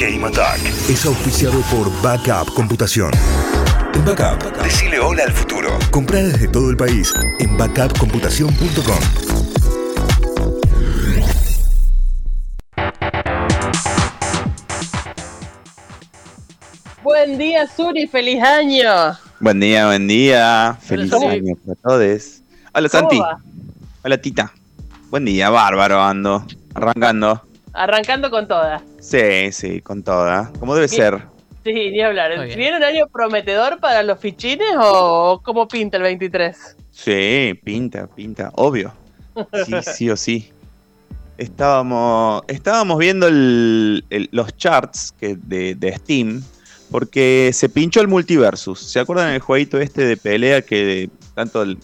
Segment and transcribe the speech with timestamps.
[0.00, 3.10] Game Attack es auspiciado por Backup Computación.
[3.92, 5.78] En Backup, decile hola al futuro.
[5.90, 8.98] Comprá desde todo el país en backupcomputación.com.
[17.02, 18.88] Buen día, Suri, feliz año.
[19.38, 20.78] Buen día, buen día.
[20.80, 21.28] Feliz ¿Cómo?
[21.28, 22.40] año para todos.
[22.72, 23.18] Hola, ¿Cómo Santi.
[23.18, 23.38] va?
[24.02, 24.50] Hola, Tita.
[25.10, 26.46] Buen día, bárbaro ando.
[26.72, 27.49] Arrancando.
[27.72, 28.82] Arrancando con todas.
[29.00, 30.50] Sí, sí, con toda.
[30.58, 31.22] Como debe ser.
[31.64, 32.46] Sí, ni hablar.
[32.46, 36.76] ¿Viene un año prometedor para los fichines o cómo pinta el 23?
[36.90, 38.92] Sí, pinta, pinta, obvio.
[39.66, 40.50] Sí, sí o sí.
[41.38, 46.42] Estábamos, estábamos viendo el- el- los charts que de, de Steam
[46.90, 48.80] porque se pinchó el multiversus.
[48.80, 51.78] ¿Se acuerdan el jueguito este de pelea que tanto el-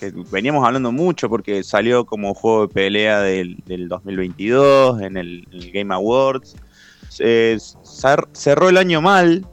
[0.00, 5.46] que veníamos hablando mucho porque salió como juego de pelea del, del 2022 en el,
[5.72, 6.56] Game Awards?
[7.18, 9.46] Eh, cer- cerró el año mal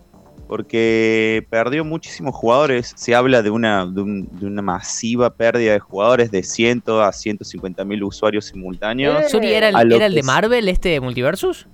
[0.47, 2.93] porque perdió muchísimos jugadores.
[2.95, 7.11] Se habla de una, de, un- de una masiva pérdida de jugadores de 100 a
[7.11, 9.23] 150 mil usuarios simultáneos.
[9.23, 9.29] Eh.
[9.29, 11.67] Suri, ¿era A el, lo era el de Marvel, este Multiversus?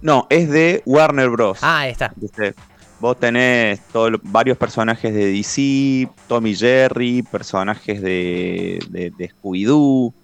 [0.00, 1.58] No, es de Warner Bros.
[1.62, 2.12] Ah, ahí está.
[3.02, 10.14] Vos tenés todo varios personajes de DC, Tommy Jerry, personajes de, de, de Scooby-Doo,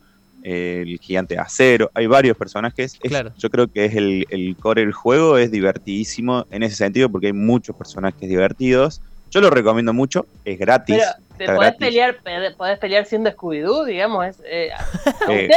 [0.45, 1.91] el gigante de acero.
[1.93, 2.97] Hay varios personajes.
[3.03, 3.33] Es- Claro.
[3.37, 7.27] Yo creo que es el, el core del juego, es divertidísimo en ese sentido porque
[7.27, 9.01] hay muchos personajes divertidos.
[9.33, 10.99] Yo lo recomiendo mucho, es gratis.
[10.99, 11.79] Pero, ¿te está podés gratis.
[11.89, 14.25] pelear, pe- podés pelear siendo Scooby-Doo, digamos?
[14.25, 14.71] Es, eh,
[15.27, 15.49] a Eh,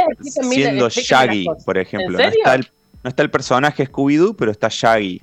[0.41, 2.19] siendo Shaggy, por ejemplo.
[2.19, 2.67] ¿En No está, el,
[3.03, 5.21] no está el personaje Scooby-Doo, pero está Shaggy.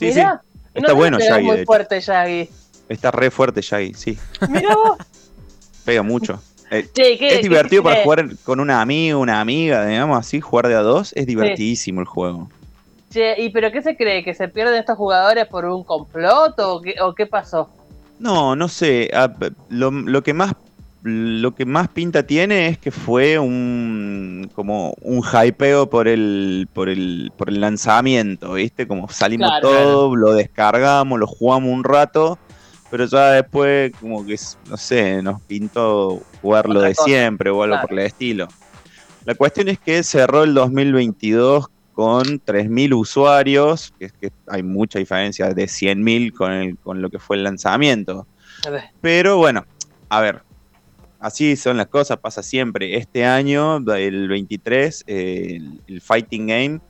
[0.00, 0.47] Sí, Mirá, sí.
[0.74, 2.48] Está no bueno Shaggy, muy fuerte Shaggy.
[2.88, 4.18] Está re fuerte Shaggy, sí.
[4.48, 4.98] Mira vos.
[5.84, 6.40] Pega mucho.
[6.70, 8.04] Eh, Che, ¿qué- es qué divertido para hiciste?
[8.04, 11.12] jugar con un amigo, una amiga, digamos así, jugar de a dos.
[11.16, 12.48] Es divertidísimo el juego.
[13.10, 14.22] Che, ¿y pero qué se cree?
[14.22, 17.70] ¿Que se pierden estos jugadores por un complot o qué, o qué pasó?
[18.18, 19.10] No, no sé.
[19.70, 20.52] lo que más
[21.02, 26.88] lo que más pinta tiene es que fue un como un hypeo por el por
[26.88, 28.86] el por el lanzamiento, ¿viste?
[28.88, 29.68] Como salimos Claro.
[29.68, 32.38] todo, lo descargamos, lo jugamos un rato,
[32.90, 34.36] pero ya después como que
[34.68, 37.06] no sé, nos pintó jugar lo Otra de cosa.
[37.08, 37.88] siempre o algo Claro.
[37.88, 38.48] por el estilo.
[39.24, 44.98] La cuestión es que cerró el 2022 con 3.000 usuarios, que es que hay mucha
[44.98, 48.26] diferencia de 100.000 con, el- con lo que fue el lanzamiento.
[49.00, 49.64] Pero bueno,
[50.08, 50.42] a ver,
[51.20, 52.96] así son las cosas, pasa siempre.
[52.96, 56.80] Este año, el 23, eh, el, Fighting Game,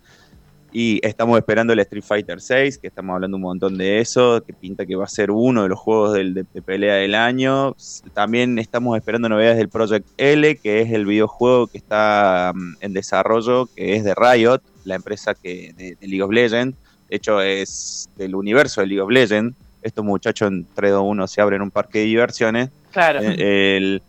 [0.71, 4.53] y estamos esperando el Street Fighter 6, que estamos hablando un montón de eso, que
[4.53, 7.75] pinta que va a ser uno de los juegos del- de, de pelea del año.
[8.13, 12.93] También estamos esperando novedades del Project L, que es el videojuego que está mm, en
[12.93, 16.77] desarrollo, que es de Riot, la empresa que de, de League of Legends.
[17.09, 19.57] De hecho, es del universo de League of Legends.
[19.81, 22.69] Estos muchachos en 3-2-1 se abren un parque de diversiones.
[22.93, 23.21] claro.
[23.23, 24.03] Eh, El,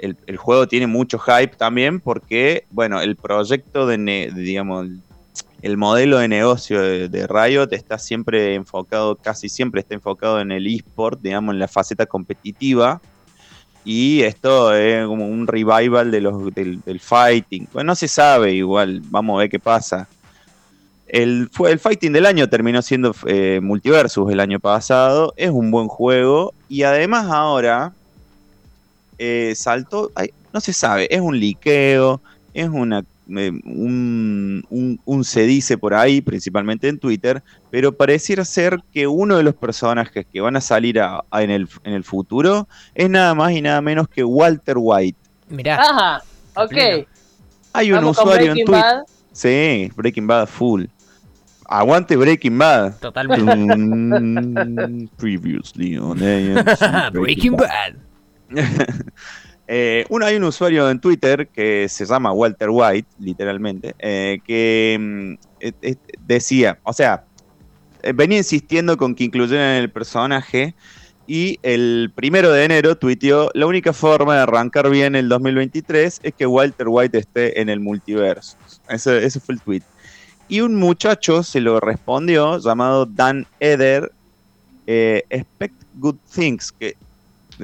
[0.00, 5.02] el- juego tiene mucho hype también porque, bueno, el proyecto de, digamos, el-
[5.62, 10.66] el modelo de negocio de, Riot está siempre enfocado, casi siempre está enfocado en el
[10.66, 13.00] eSport, digamos, en la faceta competitiva.
[13.84, 17.68] Y esto es como un revival de los, del, del fighting.
[17.72, 20.08] Bueno, no se sabe igual, vamos a ver qué pasa.
[21.06, 25.32] El, fue, el fighting del año terminó siendo eh, Multiversus el año pasado.
[25.36, 26.54] Es un buen juego.
[26.68, 27.92] Y además ahora
[29.22, 30.10] eh, saltó.
[30.14, 32.20] ay, no se sabe, es un liqueo,
[32.54, 33.00] es una.
[33.00, 39.06] eh, un, un- un se dice por ahí, principalmente en Twitter, pero pareciera ser que
[39.06, 42.66] uno de los personajes que van a salir a- a- en, el, en el futuro
[42.94, 45.16] es nada más y nada menos que Walter White.
[45.48, 45.76] Mirá.
[45.76, 46.22] Ajá,
[46.56, 47.06] ok.
[47.72, 48.82] Hay un Vamos usuario en Breaking Twitter.
[48.82, 49.02] Bad.
[49.32, 50.86] Sí, Breaking Bad full.
[51.66, 52.94] Aguante Breaking Bad.
[52.98, 55.08] Totalmente.
[55.16, 57.94] Previously on AMC Breaking Bad.
[59.72, 65.34] Eh, hay un usuario en Twitter que se llama Walter White, literalmente, eh, que mm,
[66.26, 67.22] decía, o sea,
[68.02, 70.74] eh, venía insistiendo con que incluyeran el personaje
[71.28, 76.34] y el primero de enero tuiteó, la única forma de arrancar bien el 2023 es
[76.34, 78.56] que Walter White esté en el multiverso.
[78.88, 79.82] Ese, ese fue el tweet.
[80.48, 84.10] Y un muchacho se lo respondió llamado Dan Eder,
[84.88, 86.96] eh, expect good things, que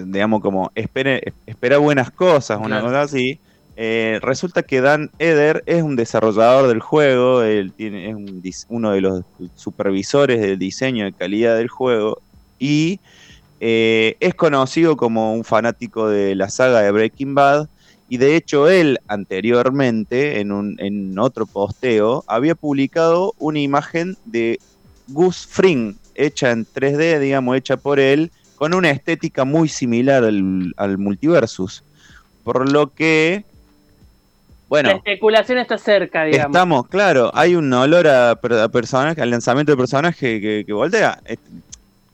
[0.04, 2.87] digamos como espere, espera buenas cosas, una Claro.
[2.87, 3.38] cosa así.
[3.78, 8.93] Eh, resulta que Dan Eder es un desarrollador del juego, él tiene, es un uno
[8.93, 9.22] de los
[9.54, 12.22] supervisores del diseño de calidad del juego
[12.58, 13.00] y
[13.60, 17.69] eh, es conocido como un fanático de la saga de Breaking Bad
[18.08, 24.58] Y de hecho él anteriormente, en, un, en otro posteo, había publicado una imagen de
[25.08, 30.74] Gus Fring, hecha en 3D, digamos, hecha por él, con una estética muy similar al,
[30.76, 31.82] al Multiversus.
[32.42, 33.44] Por lo que,
[34.68, 36.46] bueno, La especulación está cerca, digamos.
[36.54, 41.20] estamos, claro, hay un olor a, a personaje, al lanzamiento de personaje que, que voltea.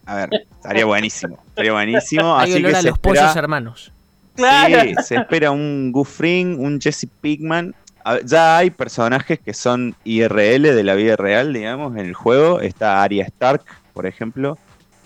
[0.05, 2.37] A ver, estaría buenísimo, estaría buenísimo.
[2.39, 3.93] Hay así olor que a se los espera- pollos hermanos.
[4.35, 4.81] Claro.
[4.83, 7.75] Sí, se espera un Gus Fring, un Jesse Pigman.
[8.25, 12.61] Ya hay personajes que son IRL de la vida real, digamos, en el juego.
[12.61, 13.63] Está Arya Stark,
[13.93, 14.59] por ejemplo.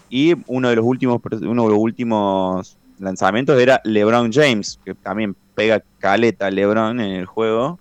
[0.09, 5.37] Y uno de los últimos, uno de los últimos lanzamientos era LeBron James, que también
[5.55, 7.79] pega caleta a LeBron en el juego.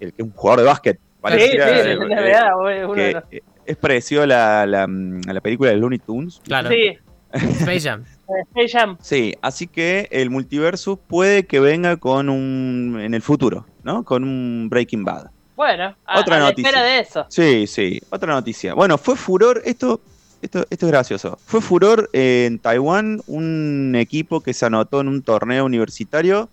[0.00, 0.98] El que es un jugador de básquet.
[0.98, 3.22] Sí, sí, eh, la de los-
[3.64, 6.40] es parecido a la, la, a la película de Looney Tunes.
[6.44, 6.68] Claro.
[6.68, 6.98] Sí,
[7.32, 8.04] Space Jam.
[8.50, 8.96] Space Jam.
[9.00, 12.98] Sí, así que el multiversus puede que venga con un.
[13.00, 14.02] en el futuro, ¿no?
[14.04, 15.26] Con un Breaking Bad.
[15.54, 16.70] Bueno, a, Otra a la noticia.
[16.70, 17.26] espera de eso.
[17.28, 18.00] Sí, sí.
[18.10, 18.74] Otra noticia.
[18.74, 19.62] Bueno, fue furor.
[19.64, 20.00] Esto,
[20.42, 21.38] esto, esto es gracioso.
[21.46, 26.48] Fue furor en Taiwán un equipo que se anotó en un torneo universitario.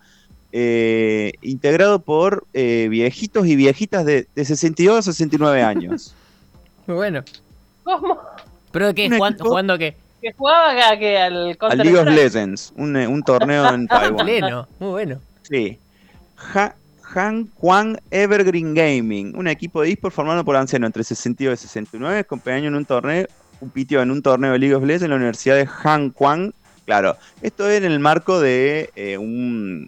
[0.51, 6.15] eh, integrado por eh, viejitos y viejitas de, de 62 a 69 años.
[6.87, 7.23] Muy bueno.
[7.83, 8.17] ¿Cómo?
[8.71, 9.07] ¿Pero qué?
[9.07, 9.95] Un ¿Juan- ¿Jugando qué?
[10.21, 12.07] Que jugaba acá que al Al Counter League of.
[12.07, 14.25] Legends, un, eh, un torneo en Taiwán.
[14.25, 14.67] Pleno.
[14.79, 15.19] Muy bueno.
[15.43, 15.77] Sí.
[16.55, 16.73] Ha-
[17.15, 22.23] Han Kwang Evergreen Gaming, un equipo de eSport formado por ancianos entre 62 y 69,
[22.25, 23.27] compañero en un torneo,
[23.59, 26.51] compitió en un torneo de League of Legends en la Universidad de Han Kwang.
[26.85, 29.87] Claro, esto es en el marco de eh, un,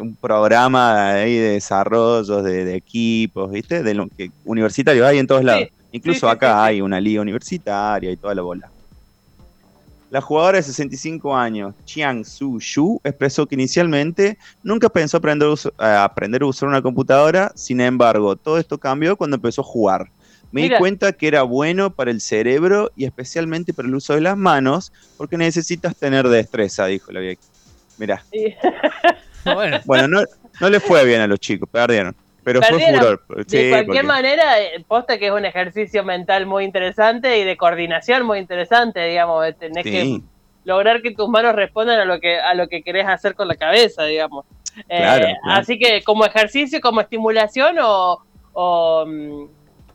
[0.00, 3.82] un programa ahí de desarrollos de, de equipos, ¿viste?
[3.82, 5.68] De lo que universitarios hay en todos lados.
[5.92, 8.70] Incluso sí, acá sí, hay una liga universitaria y toda la bola.
[10.10, 16.42] La jugadora de 65 años, Chiang Su Shu, expresó que inicialmente nunca pensó aprender aprender
[16.42, 20.10] a usar una computadora, sin embargo, todo esto cambió cuando empezó a jugar.
[20.50, 24.20] Me di cuenta que era bueno para el cerebro y especialmente para el uso de
[24.22, 27.42] las manos, porque necesitas tener destreza, dijo la vieja.
[27.98, 28.54] Mirá, Sí.
[29.44, 29.80] Muy bueno.
[29.84, 30.20] bueno, no,
[30.60, 32.14] no le fue bien a los chicos, perdieron,
[32.44, 32.98] pero Perdieron.
[32.98, 33.46] fue furor.
[33.46, 37.44] De Sí, cualquier porque- manera, eh, posta que es un ejercicio mental muy interesante y
[37.44, 39.46] de coordinación muy interesante, digamos.
[39.46, 40.20] eh, Tenés que
[40.64, 43.56] lograr que tus manos respondan a lo que a lo que querés hacer con la
[43.56, 44.44] cabeza, digamos.
[44.88, 45.60] Eh, Claro, claro.
[45.60, 48.22] Así que como ejercicio, como estimulación o,
[48.52, 49.44] o, mm,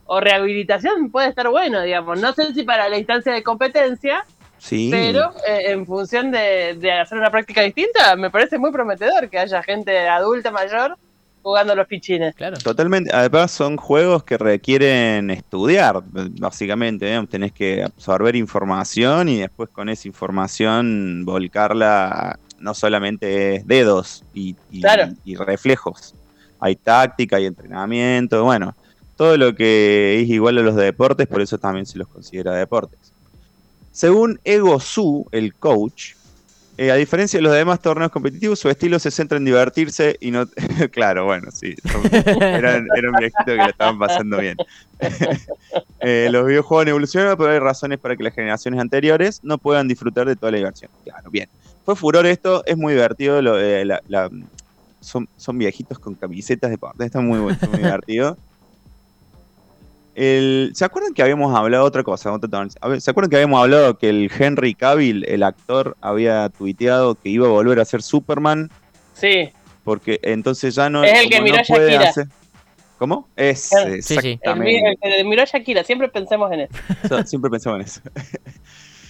[0.05, 2.19] o rehabilitación puede estar bueno, digamos.
[2.19, 4.25] No sé si para la instancia de competencia,
[4.57, 4.89] sí.
[4.91, 9.39] pero eh, en función de, de hacer una práctica distinta, me parece muy prometedor que
[9.39, 10.95] haya gente adulta mayor
[11.41, 12.33] jugando a los pichines.
[12.35, 12.55] Claro.
[12.57, 13.11] Totalmente.
[13.13, 17.05] Además son juegos que requieren estudiar, básicamente.
[17.05, 17.29] digamos.
[17.29, 24.55] Tenés que absorber información y después con esa información volcarla no solamente es dedos y,
[24.71, 25.09] y- Claro.
[25.25, 26.15] y reflejos.
[26.61, 28.73] Hay táctica, hay entrenamiento, bueno,
[29.15, 33.13] todo lo que es igual a los deportes, por eso también se los considera deportes.
[33.91, 36.13] Según Ego Su, el coach,
[36.77, 40.31] eh, a diferencia de los demás torneos competitivos, su estilo se centra en divertirse y
[40.31, 40.47] no...
[40.91, 41.75] claro, bueno, sí.
[41.91, 42.01] son-
[42.41, 44.57] eran, eran viejitos que lo estaban pasando bien.
[46.05, 49.87] Eh, los videojuegos han evolucionado, pero hay razones para que las generaciones anteriores no puedan
[49.87, 50.91] disfrutar de toda la diversión.
[51.01, 51.49] Claro, bien.
[51.85, 53.41] Fue furor esto, es muy divertido.
[53.41, 54.29] lo- eh, la- la-
[54.99, 58.37] son, son viejitos con camisetas de parte, está muy, muy divertido.
[60.15, 62.31] El- ¿Se acuerdan que habíamos hablado otra cosa?
[62.99, 67.47] ¿Se acuerdan que habíamos hablado que el Henry Cavill, el actor, había tuiteado que iba
[67.47, 68.69] a volver a ser Superman?
[69.13, 69.49] Sí,
[69.83, 72.09] Porque entonces ya no, Es el que miró no puede Shakira.
[72.09, 72.27] hacer-
[72.99, 73.27] ¿Cómo?
[73.35, 74.13] Es Sí, sí.
[74.15, 74.89] el, exactamente.
[74.91, 76.73] el que miró a Shakira, siempre pensemos en eso.
[77.09, 78.01] So- Siempre pensaba en eso.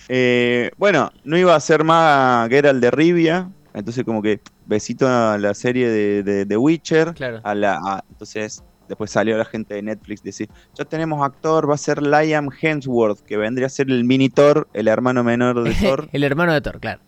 [0.10, 3.50] Eh, bueno, no iba a ser más Geralt de Rivia.
[3.74, 7.13] Entonces, como que besito a la serie de, de, de Witcher.
[7.13, 7.39] Claro.
[7.43, 11.75] A la, a- entonces, después salió la gente de Netflix decir: Ya tenemos actor, va
[11.75, 15.73] a ser Liam Hemsworth, que vendría a ser el mini Thor, el hermano menor de
[15.81, 16.07] Thor.
[16.12, 17.01] el hermano de Thor, claro.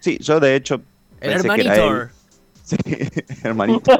[0.00, 0.80] Sí, yo de hecho.
[1.20, 2.08] El hermanito.
[2.66, 2.76] Sí,
[3.44, 3.92] hermanito.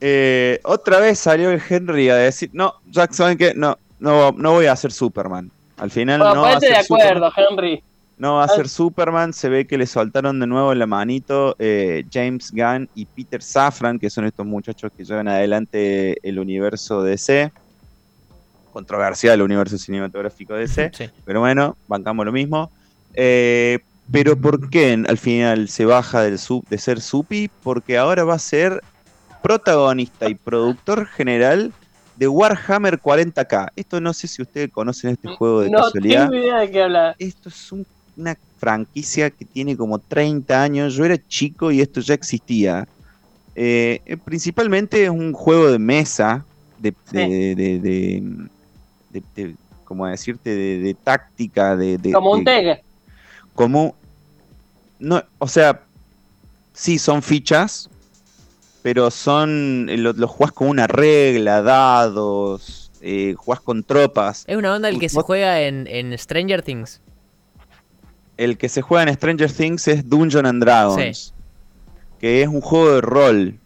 [0.00, 3.54] Eh, otra vez salió el Henry a decir: No, Jack, ¿saben qué?
[3.54, 5.50] No, no, no voy a hacer Superman.
[5.78, 7.16] Al final Bueno, no va a ponete ser de Superman.
[7.24, 7.82] acuerdo, Henry.
[8.18, 8.48] No va a Ah.
[8.56, 13.06] ser Superman, se ve que le soltaron de nuevo la manito eh, James Gunn y
[13.06, 17.52] Peter Safran, que son estos muchachos que llevan adelante el universo DC.
[18.72, 21.10] Controversial el universo cinematográfico DC, Sí.
[21.24, 22.70] pero bueno, bancamos lo mismo.
[23.14, 23.78] Eh,
[24.10, 27.50] pero ¿por qué al final se baja del sub, de ser Supi?
[27.62, 28.82] Porque ahora va a ser
[29.42, 31.72] protagonista y productor general
[32.16, 33.68] de Warhammer 40k.
[33.76, 36.82] Esto no sé si ustedes conocen este juego de no casualidad tengo idea de qué
[36.82, 37.16] hablar.
[37.18, 37.86] esto es un-
[38.18, 40.94] una franquicia que tiene como 30 años.
[40.94, 42.86] Yo era chico y esto ya existía.
[43.54, 46.44] Eh, eh, principalmente es un juego de mesa,
[46.78, 48.22] de, de, de, de-
[49.10, 52.82] de- de- como decirte, de, de táctica, de, de- Como un tag.
[53.54, 53.94] como
[54.98, 55.82] no, o sea,
[56.74, 57.88] sí son fichas,
[58.82, 64.44] pero son eh, lo, lo jugás con una regla, dados, eh, jugás con tropas.
[64.46, 67.00] Es una onda el que se juega en, en Stranger Things.
[68.38, 71.34] El que se juega en Stranger Things es Dungeon and Dragons,
[72.18, 73.58] que es un juego de rol.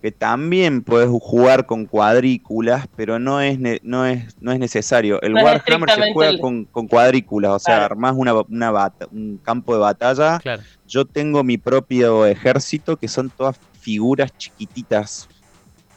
[0.00, 5.20] Que también puedes jugar con cuadrículas, pero no es, no es, no es necesario.
[5.22, 7.84] El No Warhammer se juega el- con, con cuadrículas, o sea, Claro.
[7.94, 10.62] armás una, una bata- un campo de batalla Claro.
[10.86, 15.28] Yo tengo mi propio ejército, que son todas figuras chiquititas.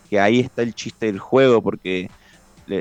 [0.10, 2.10] Que ahí está el chiste del juego, porque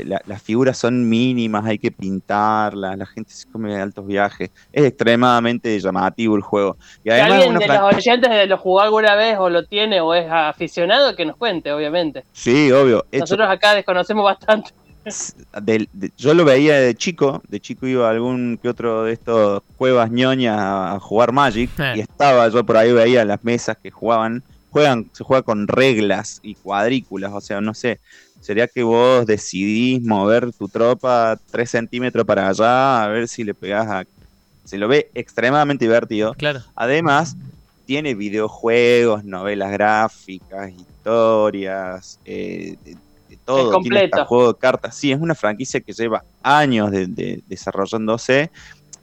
[0.05, 4.51] la- las figuras son mínimas, hay que pintarlas, la gente se come altos viajes.
[4.73, 6.77] Es extremadamente llamativo el juego.
[7.05, 10.01] Y Si además, alguien de los oyentes de lo jugó alguna vez o lo tiene
[10.01, 12.25] o es aficionado, que nos cuente, obviamente.
[12.33, 13.05] Sí, obvio.
[13.11, 14.71] hecho- Nosotros acá desconocemos bastante.
[15.63, 19.13] del- de- yo lo veía de chico, de chico iba a algún que otro de
[19.15, 21.93] estos cuevas ñoñas a, a jugar Magic Eh.
[21.97, 26.39] y estaba, yo por ahí veía las mesas que jugaban, juegan, se juega con reglas
[26.43, 28.01] y cuadrículas, o sea, no sé,
[28.41, 33.55] sería que vos decidís mover tu tropa 3 centímetros para allá, a ver si le
[33.55, 34.05] pegás a...
[34.65, 36.33] Se lo ve extremadamente divertido.
[36.35, 36.61] Claro.
[36.77, 37.37] Además,
[37.85, 42.97] tiene videojuegos, novelas gráficas, historias, eh, de,
[43.29, 43.77] de todo.
[43.79, 44.27] Es Tiene hasta completo.
[44.27, 44.97] juego de cartas.
[44.97, 48.51] Sí, es una franquicia que lleva años de, de- desarrollándose.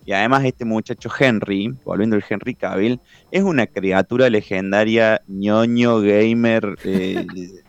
[0.08, 6.78] Y además este muchacho Henry, volviendo al Henry Cavill, es una criatura legendaria, ñoño, gamer,
[6.86, 7.28] eh,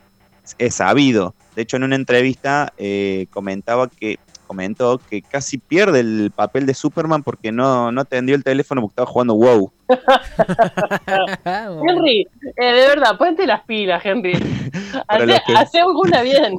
[0.59, 1.35] es sabido.
[1.57, 6.75] De hecho, en una entrevista eh, comentaba que comentó que casi pierde el papel de
[6.75, 9.73] Superman porque no, no atendió el teléfono porque estaba jugando WoW.
[11.89, 14.35] Henry, eh, de verdad, ponte las pilas, Henry.
[14.35, 16.55] Que- hace alguna bien.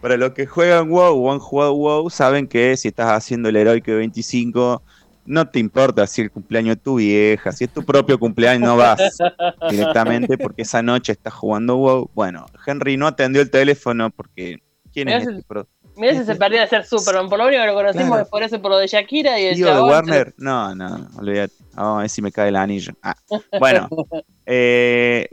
[0.00, 3.56] Para los que juegan WoW o han jugado WoW, saben que si estás haciendo el
[3.56, 4.82] heroico de 25,
[5.30, 8.76] no te importa si el cumpleaños de tu vieja, si es tu propio cumpleaños, no
[8.76, 9.00] vas
[9.70, 12.10] directamente porque esa noche estás jugando WoW.
[12.14, 14.58] Bueno, Henry no atendió el teléfono porque.
[14.92, 17.28] ¿Quién es Mirá este pro- Mira si se perdía de ser Superman.
[17.28, 18.22] Por lo único que lo conocimos Claro.
[18.22, 19.82] es por eso, por lo de Shakira y el tío de.
[19.82, 20.34] Warner?
[20.38, 21.54] No, no, no, olvídate.
[21.74, 22.92] Vamos a ver si me cae el anillo.
[23.02, 23.14] Ah,
[23.58, 23.88] Bueno,
[24.46, 25.28] eh,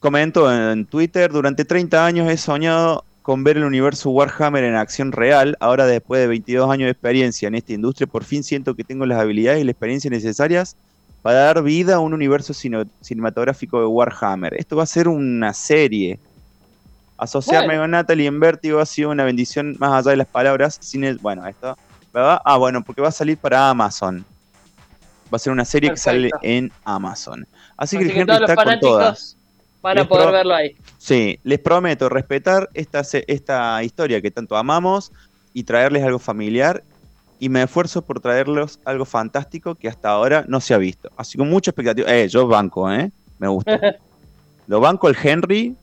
[0.00, 5.12] comento en Twitter: durante 30 años he soñado con ver el universo Warhammer en acción
[5.12, 5.54] real.
[5.60, 9.04] Ahora, después de 22 años de experiencia en esta industria, por fin siento que tengo
[9.04, 10.76] las habilidades y la experiencia necesarias
[11.20, 14.54] para dar vida a un universo cine- cinematográfico de Warhammer.
[14.54, 16.18] Esto va a ser una serie.
[17.18, 17.82] Asociarme Bueno.
[17.82, 20.78] con Natalie en Vértigo ha sido una bendición más allá de las palabras.
[20.80, 21.76] Cine, bueno, esto.
[22.14, 22.40] ¿verdad?
[22.46, 24.24] Ah, bueno, porque va a salir para Amazon.
[25.30, 27.46] Va a ser una serie que sale en Amazon.
[27.76, 29.36] Así, Así que que los está con todas.
[29.88, 30.76] Van a poder verlo ahí.
[30.98, 35.12] Sí, les prometo respetar esta, esta historia que tanto amamos
[35.52, 36.82] y traerles algo familiar.
[37.40, 41.08] Y me esfuerzo por traerles algo fantástico que hasta ahora no se ha visto.
[41.16, 42.12] Así con mucha expectativa.
[42.12, 43.12] Eh, yo banco, ¿eh?
[43.38, 43.78] Me gusta.
[44.66, 45.76] Lo banco el Henry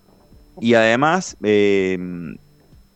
[0.60, 1.98] y además eh,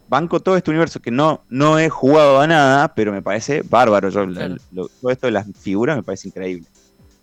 [0.10, 4.10] banco todo este universo que no, no he jugado a nada, pero me parece bárbaro.
[4.10, 4.56] Yo, Claro.
[4.72, 6.68] lo- todo esto de las figuras me parece increíble.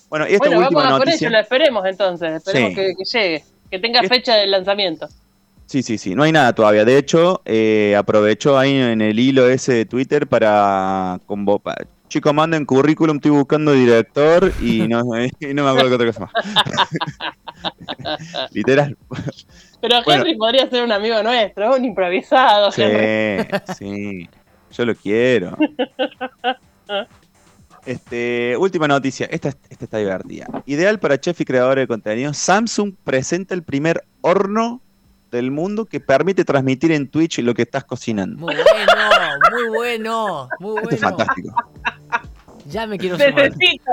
[0.09, 1.29] Bueno, y esta Bueno, última vamos a por noticia.
[1.29, 2.33] ello, lo esperemos entonces.
[2.37, 2.75] Esperemos Sí.
[2.77, 3.45] que, que llegue.
[3.71, 5.09] Que tenga Es- fecha de lanzamiento.
[5.67, 6.85] Sí, sí, sí, no hay nada todavía.
[6.85, 11.89] De hecho, eh, aprovecho ahí en el hilo ese de Twitter para convocar.
[12.09, 15.03] Chicos, manden currículum, estoy buscando director y no,
[15.41, 16.33] y no me acuerdo qué otra cosa más.
[18.53, 18.97] Literal.
[19.81, 20.23] Pero Bueno.
[20.23, 22.71] Henry podría ser un amigo nuestro, un improvisado.
[22.71, 23.49] Sí, Henry.
[23.77, 24.29] sí.
[24.71, 25.57] Yo lo quiero.
[27.87, 29.27] Este, última noticia.
[29.31, 30.47] Esta, esta está divertida.
[30.67, 32.35] Ideal para chef y creadores de contenido.
[32.35, 34.81] Samsung presenta el primer horno
[35.31, 38.39] del mundo que permite transmitir en Twitch lo que estás cocinando.
[38.39, 38.93] Muy bueno,
[39.53, 41.17] muy bueno, muy Esto es bueno.
[41.19, 41.55] fantástico.
[42.69, 43.35] Ya me quiero sumar.
[43.35, 43.93] Necesito,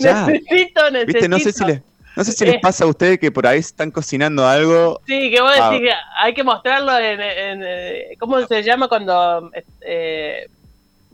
[0.00, 0.26] Ya.
[0.26, 1.06] necesito, necesito.
[1.12, 1.82] Viste, no sé si les,
[2.16, 2.60] no sé si les Eh.
[2.60, 5.00] pasa a ustedes que por ahí están cocinando algo.
[5.06, 5.70] Sí, que vos Ah.
[5.70, 10.48] decís que hay que mostrarlo en, en, eh, ¿Cómo se llama cuando eh,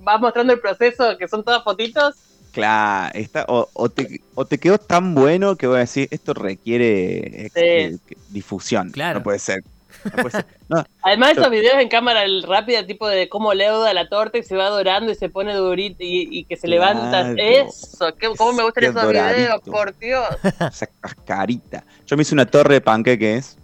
[0.06, 2.14] vas mostrando el proceso, que son todas fotitos?
[2.52, 6.32] Claro, está, o, o te, o te quedó tan bueno que voy a decir, esto
[6.32, 8.14] requiere eh, Sí.
[8.30, 8.90] difusión.
[8.92, 9.18] Claro.
[9.18, 9.62] No puede ser.
[10.04, 10.46] No puede ser.
[10.68, 14.56] No, Además, esos videos en cámara rápida, tipo de cómo leuda la torta y se
[14.56, 17.32] va dorando y se pone durito y, y que se levanta.
[17.36, 19.60] Eso, qué- ¿cómo me gustan esos videos?
[19.62, 20.24] Por Dios.
[20.72, 21.84] esa cascarita.
[22.06, 23.58] Yo me hice una torre de panqueques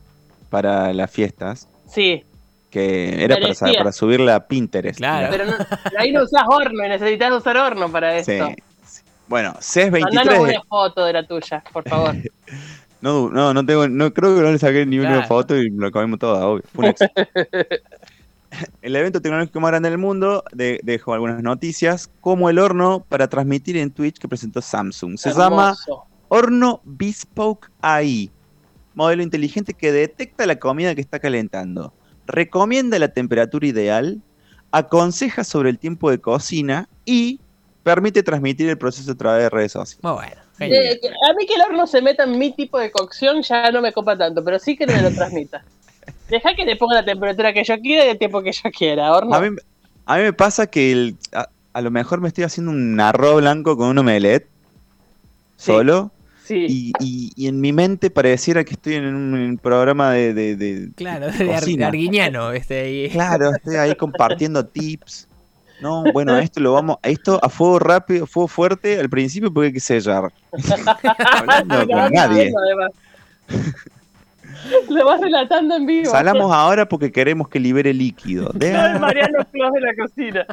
[0.51, 2.25] para las fiestas, Sí,
[2.73, 4.99] que era para, para subirla a Pinterest.
[4.99, 5.29] Claro.
[5.31, 5.53] pero no-
[5.99, 8.33] ahí no usás horno necesitas usar horno para esto.
[8.49, 8.57] sí.
[9.29, 10.41] Bueno, CES Mandanos 23.
[10.41, 12.17] una foto de la tuya, por favor.
[13.03, 15.91] No, no, no tengo, no creo que no le saqué ni una foto y lo
[15.91, 16.63] comimos todo, obvio.
[16.73, 17.13] Fue un éxito.
[18.83, 23.27] El evento tecnológico más grande del mundo de- dejó algunas noticias, como el horno para
[23.29, 25.17] transmitir en Twitch que presentó Samsung.
[25.19, 25.75] Se llama.
[26.29, 28.31] Horno Bespoke AI,
[28.95, 31.93] modelo inteligente que detecta la comida que está calentando,
[32.27, 34.21] recomienda la temperatura ideal,
[34.71, 37.41] aconseja sobre el tiempo de cocina y
[37.83, 40.03] permite transmitir el proceso a través de redes sociales.
[40.03, 40.37] Muy bueno.
[40.61, 43.81] Eh, a mí que el horno se meta en mi tipo de cocción ya no
[43.83, 45.65] me copa tanto, pero sí que me lo transmita.
[46.31, 49.13] Deja que le ponga la temperatura que yo quiera y el tiempo que yo quiera,
[49.13, 49.35] horno.
[49.35, 49.57] A mí,
[50.07, 53.41] a mí me pasa que el- a, a lo mejor me estoy haciendo un arroz
[53.41, 54.47] blanco con un omelette
[55.57, 55.67] Sí.
[55.73, 56.11] solo
[56.45, 56.67] sí.
[56.69, 60.91] y, y- y en mi mente pareciera que estoy en un programa de, de- de-
[60.95, 61.85] Claro, de de.
[61.85, 63.09] Arguiñano, este ahí.
[63.11, 65.29] Claro, estoy ahí compartiendo tips.
[65.81, 69.73] No, bueno, esto lo vamos, esto a fuego rápido, fuego fuerte al principio porque hay
[69.73, 70.33] que sellar.
[71.33, 72.53] Hablando con nadie.
[74.89, 76.09] Lo vas relatando en vivo.
[76.13, 78.51] Salamos ahora porque queremos que libere líquido.
[78.55, 80.47] De- Mariano Claus de la cocina.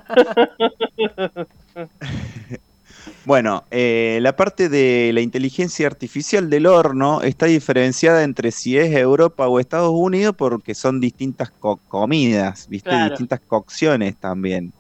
[3.30, 8.92] Bueno, eh, la parte de la inteligencia artificial del horno está diferenciada entre si es
[8.96, 12.90] Europa o Estados Unidos porque son distintas co- comidas, ¿viste?
[12.90, 13.12] Claro.
[13.12, 14.74] Distintas cocciones también.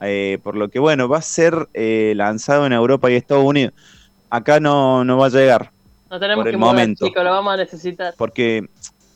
[0.00, 3.74] Eh, por lo que, bueno, va a ser eh, lanzado en Europa y Estados Unidos.
[4.30, 5.70] Acá no, no va a llegar
[6.10, 7.06] No tenemos Por el que mover, momento.
[7.06, 8.14] chicos, lo vamos a necesitar.
[8.16, 8.66] porque,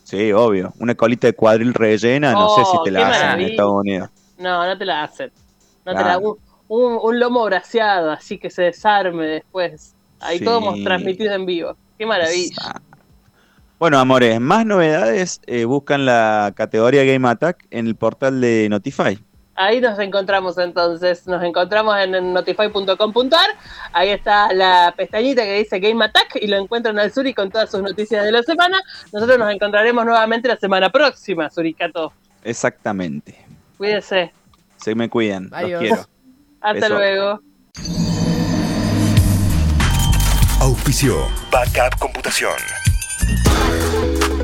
[0.05, 3.41] sí, obvio, una colita de cuadril rellena, no sé si Oh, te la hacen en.
[3.41, 4.11] Estados Unidos.
[4.37, 5.33] No, no te la hacen.
[5.87, 6.21] No te la.
[6.69, 9.95] Un, lomo braseado, así que se desarme después.
[10.21, 10.45] Ahí Sí.
[10.45, 11.77] todo hemos transmitido en vivo.
[11.99, 12.81] Qué maravilla.
[13.79, 19.19] Bueno, amores, más novedades, eh, buscan la categoría Game Attack en el portal de Notify.
[19.55, 21.27] Ahí nos encontramos entonces.
[21.27, 23.51] Nos encontramos en, notify.com.ar.
[23.93, 27.71] Ahí está la pestañita que dice Game Attack y lo encuentran al Suri con todas
[27.71, 28.81] sus noticias de la semana.
[29.13, 32.13] Nosotros nos encontraremos nuevamente la semana próxima, Suricato.
[32.45, 33.47] Exactamente.
[33.79, 34.33] Cuídense.
[34.77, 35.49] Se me cuidan.
[35.53, 35.71] Adiós.
[35.71, 36.16] Los quiero.
[36.67, 36.95] Hasta Beso.
[36.95, 37.41] luego.
[40.59, 42.57] Auspició Backup Computación.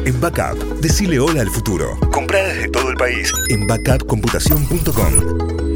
[0.04, 1.98] En Backup, decile hola al futuro.
[2.12, 5.71] Comprá desde todo el país en backupcomputación.com.